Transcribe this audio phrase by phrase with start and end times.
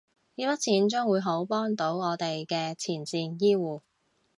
[0.33, 3.81] 依筆錢將會好幫到我哋嘅前線醫護